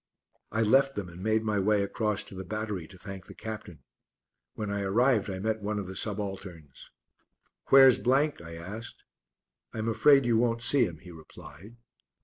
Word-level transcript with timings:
I 0.51 0.63
left 0.63 0.95
them 0.95 1.09
and 1.09 1.21
made 1.21 1.43
my 1.43 1.59
way 1.59 1.83
across 1.83 2.23
to 2.23 2.33
the 2.33 2.43
battery 2.43 2.87
to 2.87 2.97
thank 2.97 3.27
the 3.27 3.35
Captain. 3.35 3.83
When 4.55 4.71
I 4.71 4.81
arrived 4.81 5.29
I 5.29 5.37
met 5.37 5.61
one 5.61 5.77
of 5.77 5.85
the 5.85 5.95
subalterns. 5.95 6.89
"Where's?" 7.67 7.99
I 8.09 8.55
asked. 8.55 9.03
"I 9.75 9.77
am 9.77 9.87
afraid 9.87 10.25
you 10.25 10.39
won't 10.39 10.63
see 10.63 10.85
him," 10.85 10.97
he 10.97 11.11
replied. 11.11 11.77